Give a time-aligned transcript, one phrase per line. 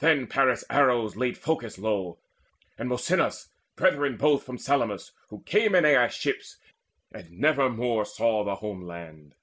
[0.00, 2.18] Then Paris' arrows laid proud Phorcys low,
[2.76, 6.58] And Mosynus, brethren both, from Salamis Who came in Aias' ships,
[7.10, 9.36] and nevermore Saw the home land.